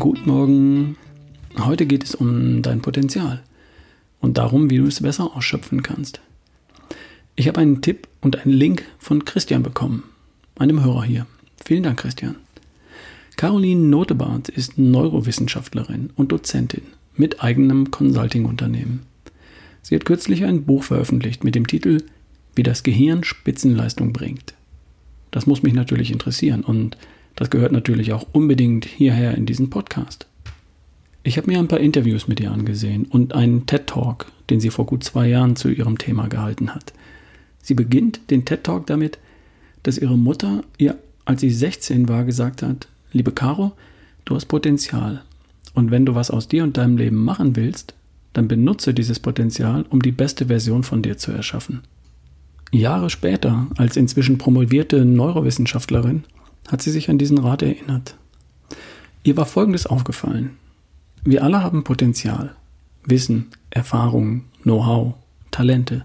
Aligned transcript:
Heute 0.00 1.86
geht 1.86 2.02
es 2.02 2.14
um 2.14 2.62
dein 2.62 2.80
Potenzial 2.80 3.42
und 4.20 4.38
darum, 4.38 4.68
wie 4.70 4.78
du 4.78 4.86
es 4.86 5.00
besser 5.00 5.36
ausschöpfen 5.36 5.82
kannst. 5.82 6.20
Ich 7.36 7.46
habe 7.46 7.60
einen 7.60 7.80
Tipp 7.80 8.08
und 8.20 8.38
einen 8.38 8.54
Link 8.54 8.84
von 8.98 9.24
Christian 9.24 9.62
bekommen, 9.62 10.02
einem 10.58 10.82
Hörer 10.82 11.04
hier. 11.04 11.26
Vielen 11.64 11.84
Dank, 11.84 12.00
Christian. 12.00 12.36
Caroline 13.36 13.82
Notebart 13.82 14.48
ist 14.48 14.78
Neurowissenschaftlerin 14.78 16.10
und 16.16 16.32
Dozentin 16.32 16.82
mit 17.16 17.42
eigenem 17.42 17.90
Consulting-Unternehmen. 17.90 19.02
Sie 19.82 19.94
hat 19.94 20.04
kürzlich 20.04 20.44
ein 20.44 20.64
Buch 20.64 20.82
veröffentlicht 20.82 21.44
mit 21.44 21.54
dem 21.54 21.66
Titel 21.66 22.02
Wie 22.54 22.62
das 22.62 22.82
Gehirn 22.82 23.22
Spitzenleistung 23.22 24.12
bringt. 24.12 24.54
Das 25.30 25.46
muss 25.46 25.62
mich 25.62 25.74
natürlich 25.74 26.10
interessieren 26.10 26.62
und 26.62 26.96
das 27.36 27.50
gehört 27.50 27.72
natürlich 27.72 28.12
auch 28.12 28.26
unbedingt 28.32 28.84
hierher 28.84 29.34
in 29.34 29.46
diesen 29.46 29.70
Podcast. 29.70 30.26
Ich 31.22 31.38
habe 31.38 31.50
mir 31.50 31.58
ein 31.58 31.68
paar 31.68 31.80
Interviews 31.80 32.28
mit 32.28 32.38
ihr 32.40 32.52
angesehen 32.52 33.06
und 33.06 33.34
einen 33.34 33.66
TED 33.66 33.86
Talk, 33.86 34.26
den 34.50 34.60
sie 34.60 34.70
vor 34.70 34.86
gut 34.86 35.04
zwei 35.04 35.26
Jahren 35.26 35.56
zu 35.56 35.70
ihrem 35.70 35.98
Thema 35.98 36.28
gehalten 36.28 36.74
hat. 36.74 36.92
Sie 37.62 37.74
beginnt 37.74 38.20
den 38.30 38.44
TED 38.44 38.62
Talk 38.62 38.86
damit, 38.86 39.18
dass 39.82 39.98
ihre 39.98 40.18
Mutter 40.18 40.64
ihr, 40.76 40.98
als 41.24 41.40
sie 41.40 41.50
16 41.50 42.08
war, 42.08 42.24
gesagt 42.24 42.62
hat, 42.62 42.88
liebe 43.12 43.32
Caro, 43.32 43.72
du 44.26 44.34
hast 44.34 44.46
Potenzial. 44.46 45.22
Und 45.72 45.90
wenn 45.90 46.04
du 46.04 46.14
was 46.14 46.30
aus 46.30 46.46
dir 46.46 46.62
und 46.62 46.76
deinem 46.76 46.98
Leben 46.98 47.16
machen 47.16 47.56
willst, 47.56 47.94
dann 48.34 48.48
benutze 48.48 48.92
dieses 48.92 49.18
Potenzial, 49.18 49.86
um 49.88 50.02
die 50.02 50.12
beste 50.12 50.46
Version 50.46 50.82
von 50.82 51.02
dir 51.02 51.16
zu 51.16 51.32
erschaffen. 51.32 51.80
Jahre 52.70 53.08
später, 53.08 53.66
als 53.76 53.96
inzwischen 53.96 54.36
promovierte 54.36 55.04
Neurowissenschaftlerin, 55.04 56.24
hat 56.68 56.82
sie 56.82 56.90
sich 56.90 57.10
an 57.10 57.18
diesen 57.18 57.38
Rat 57.38 57.62
erinnert. 57.62 58.16
Ihr 59.22 59.36
war 59.36 59.46
Folgendes 59.46 59.86
aufgefallen. 59.86 60.56
Wir 61.24 61.42
alle 61.42 61.62
haben 61.62 61.84
Potenzial. 61.84 62.54
Wissen, 63.04 63.48
Erfahrungen, 63.70 64.44
Know-how, 64.62 65.14
Talente. 65.50 66.04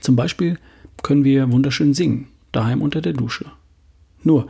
Zum 0.00 0.16
Beispiel 0.16 0.58
können 1.02 1.24
wir 1.24 1.50
wunderschön 1.50 1.94
singen, 1.94 2.28
daheim 2.52 2.80
unter 2.80 3.00
der 3.00 3.12
Dusche. 3.12 3.46
Nur, 4.22 4.48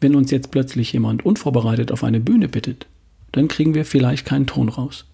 wenn 0.00 0.14
uns 0.14 0.30
jetzt 0.30 0.50
plötzlich 0.50 0.92
jemand 0.92 1.24
unvorbereitet 1.24 1.90
auf 1.90 2.04
eine 2.04 2.20
Bühne 2.20 2.48
bittet, 2.48 2.86
dann 3.32 3.48
kriegen 3.48 3.74
wir 3.74 3.84
vielleicht 3.84 4.26
keinen 4.26 4.46
Ton 4.46 4.68
raus. 4.68 5.06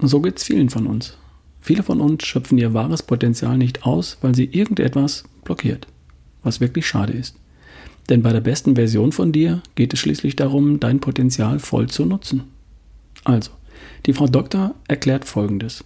So 0.00 0.20
geht's 0.20 0.44
vielen 0.44 0.70
von 0.70 0.86
uns. 0.86 1.16
Viele 1.60 1.82
von 1.82 2.00
uns 2.00 2.24
schöpfen 2.24 2.58
ihr 2.58 2.74
wahres 2.74 3.02
Potenzial 3.02 3.58
nicht 3.58 3.84
aus, 3.84 4.18
weil 4.20 4.34
sie 4.34 4.44
irgendetwas 4.44 5.24
blockiert, 5.44 5.86
was 6.42 6.60
wirklich 6.60 6.86
schade 6.86 7.12
ist. 7.12 7.36
Denn 8.08 8.22
bei 8.22 8.32
der 8.32 8.40
besten 8.40 8.76
Version 8.76 9.12
von 9.12 9.32
dir 9.32 9.62
geht 9.74 9.92
es 9.92 9.98
schließlich 9.98 10.36
darum, 10.36 10.78
dein 10.78 11.00
Potenzial 11.00 11.58
voll 11.58 11.88
zu 11.88 12.04
nutzen. 12.04 12.44
Also, 13.24 13.50
die 14.06 14.12
Frau 14.12 14.26
Doktor 14.26 14.74
erklärt 14.86 15.24
Folgendes. 15.24 15.84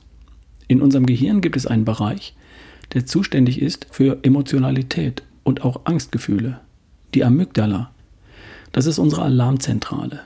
In 0.69 0.83
unserem 0.83 1.07
Gehirn 1.07 1.41
gibt 1.41 1.57
es 1.57 1.67
einen 1.67 1.85
Bereich, 1.85 2.35
der 2.93 3.07
zuständig 3.07 3.63
ist 3.63 3.87
für 3.91 4.19
Emotionalität 4.23 5.23
und 5.45 5.65
auch 5.65 5.81
Angstgefühle, 5.85 6.61
die 7.15 7.25
Amygdala. 7.25 7.91
Das 8.73 8.87
ist 8.87 8.99
unsere 8.99 9.23
Alarmzentrale. 9.23 10.21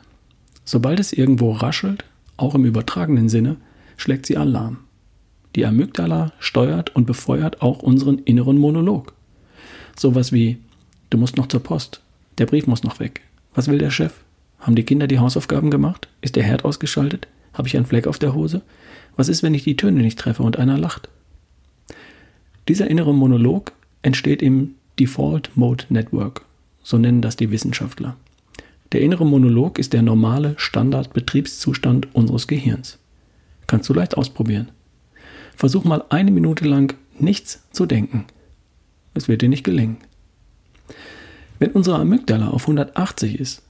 Sobald 0.65 0.99
es 0.99 1.13
irgendwo 1.13 1.53
raschelt, 1.53 2.05
auch 2.37 2.55
im 2.55 2.65
übertragenen 2.65 3.29
Sinne, 3.29 3.57
schlägt 3.97 4.27
sie 4.27 4.37
Alarm. 4.37 4.79
Die 5.55 5.65
Amygdala 5.65 6.33
steuert 6.41 6.95
und 6.97 7.07
befeuert 7.07 7.63
auch 7.63 7.79
unseren 7.79 8.19
inneren 8.19 8.59
Monolog. 8.59 9.15
Sowas 9.97 10.33
wie, 10.33 10.59
du 11.15 11.19
musst 11.19 11.37
noch 11.37 11.47
zur 11.47 11.63
Post, 11.63 12.01
der 12.39 12.47
Brief 12.47 12.67
muss 12.67 12.83
noch 12.83 12.99
weg. 12.99 13.21
Was 13.55 13.69
will 13.69 13.79
der 13.79 13.91
Chef? 13.91 14.15
Haben 14.59 14.75
die 14.75 14.83
Kinder 14.83 15.07
die 15.07 15.21
Hausaufgaben 15.21 15.71
gemacht? 15.71 16.09
Ist 16.23 16.35
der 16.35 16.43
Herd 16.43 16.65
ausgeschaltet? 16.65 17.29
Habe 17.53 17.69
ich 17.69 17.77
einen 17.77 17.87
Fleck 17.87 18.09
auf 18.09 18.19
der 18.19 18.35
Hose? 18.35 18.63
Was 19.15 19.29
ist, 19.29 19.45
wenn 19.45 19.55
ich 19.55 19.63
die 19.63 19.77
Töne 19.77 20.03
nicht 20.03 20.19
treffe 20.19 20.43
und 20.43 20.59
einer 20.59 20.77
lacht? 20.77 21.09
Dieser 22.67 22.91
innere 22.91 23.15
Monolog 23.15 23.71
entsteht 24.03 24.43
im 24.43 24.75
Default 24.99 25.57
Mode 25.57 25.85
Network, 25.89 26.45
so 26.83 26.99
nennen 26.99 27.21
das 27.21 27.37
die 27.37 27.53
Wissenschaftler. 27.53 28.17
Der 28.91 29.01
innere 29.01 29.25
Monolog 29.25 29.79
ist 29.79 29.93
der 29.93 30.03
normale 30.03 30.55
Standard-Betriebszustand 30.57 32.13
unseres 32.13 32.49
Gehirns. 32.49 32.99
Kannst 33.69 33.89
du 33.89 33.95
leicht 33.95 34.17
ausprobieren. 34.17 34.69
Versuch 35.55 35.85
mal 35.85 36.03
eine 36.09 36.33
Minute 36.33 36.65
lang 36.65 36.95
nichts 37.21 37.63
zu 37.71 37.87
denken. 37.87 38.25
Es 39.15 39.29
wird 39.29 39.43
dir 39.43 39.49
nicht 39.49 39.63
gelingen. 39.63 39.99
Wenn 41.65 41.73
unsere 41.73 41.99
Amygdala 41.99 42.49
auf 42.49 42.65
180 42.65 43.41
ist, 43.41 43.63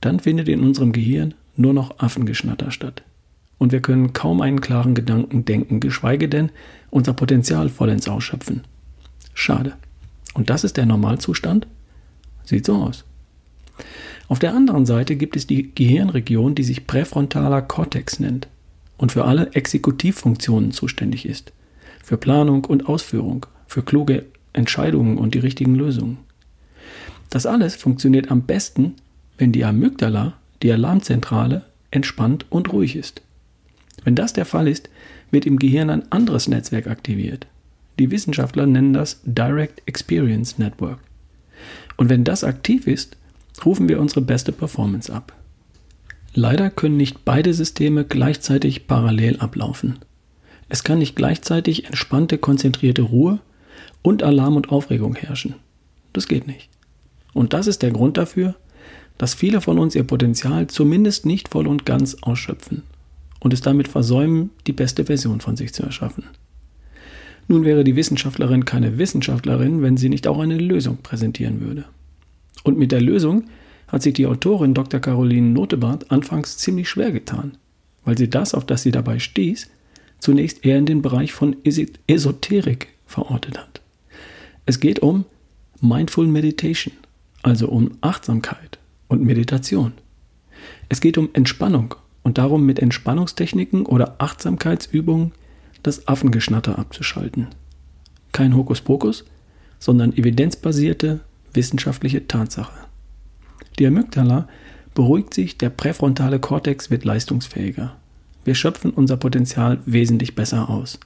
dann 0.00 0.20
findet 0.20 0.48
in 0.48 0.60
unserem 0.60 0.92
Gehirn 0.92 1.34
nur 1.56 1.72
noch 1.72 1.98
Affengeschnatter 1.98 2.70
statt. 2.70 3.02
Und 3.58 3.72
wir 3.72 3.82
können 3.82 4.12
kaum 4.12 4.40
einen 4.40 4.60
klaren 4.60 4.94
Gedanken 4.94 5.44
denken, 5.46 5.80
geschweige 5.80 6.28
denn 6.28 6.50
unser 6.90 7.12
Potenzial 7.12 7.68
vollends 7.68 8.06
ausschöpfen. 8.06 8.60
Schade. 9.34 9.72
Und 10.32 10.48
das 10.48 10.62
ist 10.62 10.76
der 10.76 10.86
Normalzustand? 10.86 11.66
Sieht 12.44 12.66
so 12.66 12.76
aus. 12.76 13.02
Auf 14.28 14.38
der 14.38 14.54
anderen 14.54 14.86
Seite 14.86 15.16
gibt 15.16 15.34
es 15.34 15.48
die 15.48 15.74
Gehirnregion, 15.74 16.54
die 16.54 16.62
sich 16.62 16.86
präfrontaler 16.86 17.62
Kortex 17.62 18.20
nennt 18.20 18.46
und 18.96 19.10
für 19.10 19.24
alle 19.24 19.54
Exekutivfunktionen 19.54 20.70
zuständig 20.70 21.26
ist. 21.26 21.52
Für 22.00 22.16
Planung 22.16 22.64
und 22.64 22.88
Ausführung, 22.88 23.46
für 23.66 23.82
kluge 23.82 24.26
Entscheidungen 24.52 25.18
und 25.18 25.34
die 25.34 25.40
richtigen 25.40 25.74
Lösungen. 25.74 26.29
Das 27.30 27.46
alles 27.46 27.76
funktioniert 27.76 28.30
am 28.30 28.42
besten, 28.42 28.96
wenn 29.38 29.52
die 29.52 29.64
Amygdala, 29.64 30.34
die 30.62 30.72
Alarmzentrale, 30.72 31.64
entspannt 31.90 32.44
und 32.50 32.72
ruhig 32.72 32.96
ist. 32.96 33.22
Wenn 34.04 34.14
das 34.14 34.32
der 34.32 34.44
Fall 34.44 34.68
ist, 34.68 34.90
wird 35.30 35.46
im 35.46 35.58
Gehirn 35.58 35.90
ein 35.90 36.10
anderes 36.10 36.48
Netzwerk 36.48 36.88
aktiviert. 36.88 37.46
Die 37.98 38.10
Wissenschaftler 38.10 38.66
nennen 38.66 38.92
das 38.92 39.20
Direct 39.24 39.82
Experience 39.86 40.58
Network. 40.58 40.98
Und 41.96 42.08
wenn 42.08 42.24
das 42.24 42.44
aktiv 42.44 42.86
ist, 42.86 43.16
rufen 43.64 43.88
wir 43.88 44.00
unsere 44.00 44.22
beste 44.22 44.52
Performance 44.52 45.12
ab. 45.12 45.34
Leider 46.34 46.70
können 46.70 46.96
nicht 46.96 47.24
beide 47.24 47.52
Systeme 47.54 48.04
gleichzeitig 48.04 48.86
parallel 48.86 49.38
ablaufen. 49.38 49.98
Es 50.68 50.84
kann 50.84 50.98
nicht 50.98 51.16
gleichzeitig 51.16 51.86
entspannte, 51.86 52.38
konzentrierte 52.38 53.02
Ruhe 53.02 53.40
und 54.02 54.22
Alarm 54.22 54.56
und 54.56 54.70
Aufregung 54.70 55.16
herrschen. 55.16 55.56
Das 56.12 56.28
geht 56.28 56.46
nicht. 56.46 56.68
Und 57.32 57.52
das 57.52 57.66
ist 57.66 57.82
der 57.82 57.90
Grund 57.90 58.16
dafür, 58.16 58.54
dass 59.18 59.34
viele 59.34 59.60
von 59.60 59.78
uns 59.78 59.94
ihr 59.94 60.04
Potenzial 60.04 60.66
zumindest 60.66 61.26
nicht 61.26 61.48
voll 61.48 61.66
und 61.66 61.84
ganz 61.84 62.16
ausschöpfen 62.22 62.82
und 63.40 63.52
es 63.52 63.60
damit 63.60 63.88
versäumen, 63.88 64.50
die 64.66 64.72
beste 64.72 65.04
Version 65.06 65.40
von 65.40 65.56
sich 65.56 65.74
zu 65.74 65.82
erschaffen. 65.82 66.24
Nun 67.48 67.64
wäre 67.64 67.84
die 67.84 67.96
Wissenschaftlerin 67.96 68.64
keine 68.64 68.96
Wissenschaftlerin, 68.96 69.82
wenn 69.82 69.96
sie 69.96 70.08
nicht 70.08 70.28
auch 70.28 70.38
eine 70.38 70.56
Lösung 70.56 70.98
präsentieren 71.02 71.60
würde. 71.60 71.84
Und 72.62 72.78
mit 72.78 72.92
der 72.92 73.00
Lösung 73.00 73.44
hat 73.88 74.02
sich 74.02 74.14
die 74.14 74.26
Autorin 74.26 74.74
Dr. 74.74 75.00
Caroline 75.00 75.48
Notebart 75.48 76.10
anfangs 76.12 76.58
ziemlich 76.58 76.88
schwer 76.88 77.10
getan, 77.10 77.56
weil 78.04 78.16
sie 78.16 78.30
das, 78.30 78.54
auf 78.54 78.64
das 78.64 78.82
sie 78.82 78.92
dabei 78.92 79.18
stieß, 79.18 79.68
zunächst 80.20 80.64
eher 80.64 80.78
in 80.78 80.86
den 80.86 81.02
Bereich 81.02 81.32
von 81.32 81.56
Esoterik 82.06 82.88
verortet 83.06 83.58
hat. 83.58 83.80
Es 84.64 84.78
geht 84.78 85.00
um 85.00 85.24
Mindful 85.80 86.26
Meditation, 86.28 86.94
also 87.42 87.68
um 87.68 87.92
Achtsamkeit 88.00 88.78
und 89.08 89.22
Meditation. 89.22 89.92
Es 90.88 91.00
geht 91.00 91.18
um 91.18 91.30
Entspannung 91.32 91.94
und 92.22 92.38
darum, 92.38 92.66
mit 92.66 92.78
Entspannungstechniken 92.78 93.86
oder 93.86 94.16
Achtsamkeitsübungen 94.18 95.32
das 95.82 96.06
Affengeschnatter 96.08 96.78
abzuschalten. 96.78 97.48
Kein 98.32 98.56
Hokuspokus, 98.56 99.24
sondern 99.78 100.12
evidenzbasierte 100.12 101.20
wissenschaftliche 101.52 102.28
Tatsache. 102.28 102.86
Die 103.78 103.86
Amygdala 103.86 104.48
beruhigt 104.94 105.34
sich, 105.34 105.56
der 105.56 105.70
präfrontale 105.70 106.38
Kortex 106.38 106.90
wird 106.90 107.04
leistungsfähiger. 107.04 107.96
Wir 108.44 108.54
schöpfen 108.54 108.90
unser 108.90 109.16
Potenzial 109.16 109.78
wesentlich 109.86 110.34
besser 110.34 110.68
aus. 110.68 110.98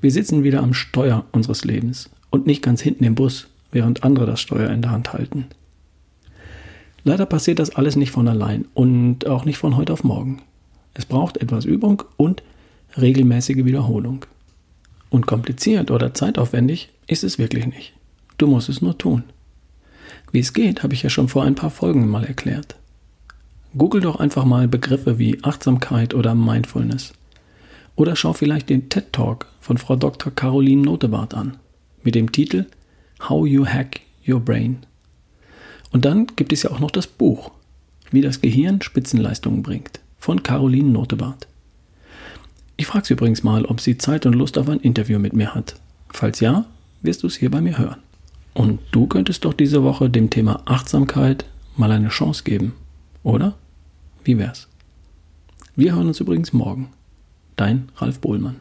Wir 0.00 0.10
sitzen 0.10 0.44
wieder 0.44 0.62
am 0.62 0.74
Steuer 0.74 1.24
unseres 1.32 1.64
Lebens 1.64 2.10
und 2.30 2.46
nicht 2.46 2.62
ganz 2.62 2.80
hinten 2.80 3.04
im 3.04 3.14
Bus, 3.14 3.48
während 3.72 4.04
andere 4.04 4.26
das 4.26 4.40
Steuer 4.40 4.70
in 4.70 4.82
der 4.82 4.90
Hand 4.90 5.12
halten. 5.12 5.46
Leider 7.04 7.26
passiert 7.26 7.58
das 7.58 7.70
alles 7.70 7.96
nicht 7.96 8.10
von 8.10 8.28
allein 8.28 8.66
und 8.74 9.26
auch 9.26 9.44
nicht 9.44 9.58
von 9.58 9.76
heute 9.76 9.92
auf 9.92 10.04
morgen. 10.04 10.42
Es 10.94 11.06
braucht 11.06 11.38
etwas 11.38 11.64
Übung 11.64 12.02
und 12.16 12.42
regelmäßige 12.96 13.64
Wiederholung. 13.64 14.26
Und 15.08 15.26
kompliziert 15.26 15.90
oder 15.90 16.14
zeitaufwendig 16.14 16.90
ist 17.06 17.24
es 17.24 17.38
wirklich 17.38 17.66
nicht. 17.66 17.94
Du 18.38 18.46
musst 18.46 18.68
es 18.68 18.82
nur 18.82 18.96
tun. 18.96 19.24
Wie 20.32 20.40
es 20.40 20.52
geht, 20.52 20.82
habe 20.82 20.94
ich 20.94 21.02
ja 21.02 21.10
schon 21.10 21.28
vor 21.28 21.44
ein 21.44 21.54
paar 21.54 21.70
Folgen 21.70 22.08
mal 22.08 22.24
erklärt. 22.24 22.76
Google 23.76 24.00
doch 24.00 24.18
einfach 24.18 24.44
mal 24.44 24.68
Begriffe 24.68 25.18
wie 25.18 25.42
Achtsamkeit 25.42 26.14
oder 26.14 26.34
Mindfulness. 26.34 27.12
Oder 27.96 28.16
schau 28.16 28.32
vielleicht 28.32 28.68
den 28.68 28.88
TED 28.88 29.12
Talk 29.12 29.46
von 29.60 29.78
Frau 29.78 29.96
Dr. 29.96 30.32
Caroline 30.32 30.82
Notebart 30.82 31.34
an 31.34 31.56
mit 32.02 32.14
dem 32.14 32.32
Titel 32.32 32.66
How 33.28 33.46
You 33.46 33.66
Hack 33.66 34.00
Your 34.26 34.40
Brain. 34.40 34.78
Und 35.90 36.04
dann 36.04 36.26
gibt 36.36 36.52
es 36.52 36.62
ja 36.62 36.70
auch 36.70 36.80
noch 36.80 36.90
das 36.90 37.06
Buch, 37.06 37.50
wie 38.10 38.20
das 38.20 38.40
Gehirn 38.40 38.80
Spitzenleistungen 38.82 39.62
bringt, 39.62 40.00
von 40.18 40.42
Caroline 40.42 40.90
Notebart. 40.90 41.46
Ich 42.76 42.86
frage 42.86 43.06
sie 43.06 43.12
übrigens 43.14 43.42
mal, 43.42 43.64
ob 43.66 43.80
sie 43.80 43.98
Zeit 43.98 44.24
und 44.26 44.34
Lust 44.34 44.56
auf 44.56 44.68
ein 44.68 44.80
Interview 44.80 45.18
mit 45.18 45.34
mir 45.34 45.54
hat. 45.54 45.74
Falls 46.08 46.40
ja, 46.40 46.64
wirst 47.02 47.22
du 47.22 47.26
es 47.26 47.36
hier 47.36 47.50
bei 47.50 47.60
mir 47.60 47.78
hören. 47.78 47.98
Und 48.54 48.80
du 48.90 49.06
könntest 49.06 49.44
doch 49.44 49.54
diese 49.54 49.82
Woche 49.82 50.10
dem 50.10 50.30
Thema 50.30 50.62
Achtsamkeit 50.64 51.44
mal 51.76 51.92
eine 51.92 52.08
Chance 52.08 52.42
geben, 52.44 52.72
oder? 53.22 53.54
Wie 54.24 54.38
wär's? 54.38 54.68
Wir 55.76 55.94
hören 55.94 56.08
uns 56.08 56.20
übrigens 56.20 56.52
morgen. 56.52 56.88
Dein 57.56 57.90
Ralf 57.96 58.18
Bohlmann. 58.20 58.56